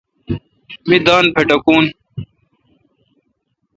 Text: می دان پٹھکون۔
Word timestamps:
می 0.87 0.97
دان 1.05 1.25
پٹھکون۔ 1.35 1.85